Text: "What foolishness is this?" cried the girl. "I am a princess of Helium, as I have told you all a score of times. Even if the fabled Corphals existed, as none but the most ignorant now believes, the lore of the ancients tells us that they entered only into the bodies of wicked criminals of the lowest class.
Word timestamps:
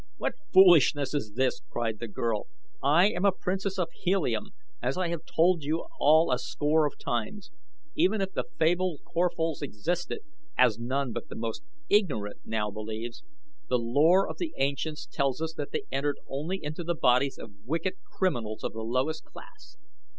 "What 0.17 0.33
foolishness 0.51 1.13
is 1.13 1.33
this?" 1.35 1.61
cried 1.69 1.99
the 1.99 2.07
girl. 2.07 2.47
"I 2.81 3.09
am 3.11 3.23
a 3.23 3.31
princess 3.31 3.77
of 3.77 3.89
Helium, 3.93 4.45
as 4.81 4.97
I 4.97 5.09
have 5.09 5.23
told 5.25 5.63
you 5.63 5.85
all 5.99 6.31
a 6.31 6.39
score 6.39 6.87
of 6.87 6.97
times. 6.97 7.51
Even 7.93 8.19
if 8.19 8.33
the 8.33 8.45
fabled 8.57 9.01
Corphals 9.05 9.61
existed, 9.61 10.21
as 10.57 10.79
none 10.79 11.11
but 11.11 11.27
the 11.29 11.35
most 11.35 11.61
ignorant 11.87 12.39
now 12.43 12.71
believes, 12.71 13.21
the 13.69 13.77
lore 13.77 14.27
of 14.27 14.39
the 14.39 14.55
ancients 14.57 15.05
tells 15.05 15.39
us 15.39 15.53
that 15.53 15.69
they 15.71 15.83
entered 15.91 16.17
only 16.27 16.57
into 16.63 16.83
the 16.83 16.95
bodies 16.95 17.37
of 17.37 17.51
wicked 17.67 17.93
criminals 18.03 18.63
of 18.63 18.73
the 18.73 18.79
lowest 18.81 19.23
class. 19.23 19.77